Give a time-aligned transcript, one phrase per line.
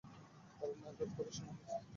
[0.59, 1.75] কারণ আঘাত করার সময় হইছে।